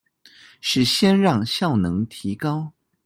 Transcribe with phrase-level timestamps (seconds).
[0.61, 2.73] 是先讓效能提高